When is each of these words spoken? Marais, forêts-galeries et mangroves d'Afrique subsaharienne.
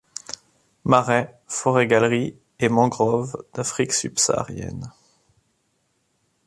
Marais, 0.83 1.31
forêts-galeries 1.47 2.35
et 2.59 2.69
mangroves 2.69 3.37
d'Afrique 3.53 3.93
subsaharienne. 3.93 4.91